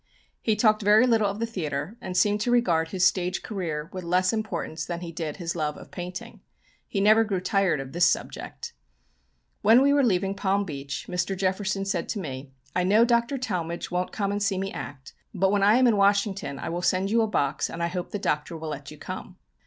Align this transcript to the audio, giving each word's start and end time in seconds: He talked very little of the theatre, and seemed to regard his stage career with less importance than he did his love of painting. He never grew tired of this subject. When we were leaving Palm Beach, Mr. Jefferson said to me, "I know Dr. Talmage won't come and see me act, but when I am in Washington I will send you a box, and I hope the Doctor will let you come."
He 0.41 0.55
talked 0.55 0.81
very 0.81 1.05
little 1.05 1.29
of 1.29 1.37
the 1.37 1.45
theatre, 1.45 1.95
and 2.01 2.17
seemed 2.17 2.41
to 2.41 2.49
regard 2.49 2.87
his 2.87 3.05
stage 3.05 3.43
career 3.43 3.87
with 3.93 4.03
less 4.03 4.33
importance 4.33 4.83
than 4.83 5.01
he 5.01 5.11
did 5.11 5.37
his 5.37 5.55
love 5.55 5.77
of 5.77 5.91
painting. 5.91 6.41
He 6.87 6.99
never 6.99 7.23
grew 7.23 7.39
tired 7.39 7.79
of 7.79 7.91
this 7.93 8.07
subject. 8.07 8.73
When 9.61 9.79
we 9.79 9.93
were 9.93 10.03
leaving 10.03 10.33
Palm 10.33 10.65
Beach, 10.65 11.05
Mr. 11.07 11.37
Jefferson 11.37 11.85
said 11.85 12.09
to 12.09 12.19
me, 12.19 12.49
"I 12.75 12.83
know 12.83 13.05
Dr. 13.05 13.37
Talmage 13.37 13.91
won't 13.91 14.11
come 14.11 14.31
and 14.31 14.41
see 14.41 14.57
me 14.57 14.73
act, 14.73 15.13
but 15.35 15.51
when 15.51 15.61
I 15.61 15.75
am 15.75 15.85
in 15.85 15.97
Washington 15.97 16.57
I 16.57 16.69
will 16.69 16.81
send 16.81 17.11
you 17.11 17.21
a 17.21 17.27
box, 17.27 17.69
and 17.69 17.83
I 17.83 17.87
hope 17.87 18.09
the 18.09 18.17
Doctor 18.17 18.57
will 18.57 18.69
let 18.69 18.89
you 18.89 18.97
come." 18.97 19.37